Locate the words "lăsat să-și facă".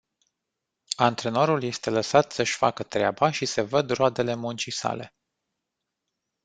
1.89-2.83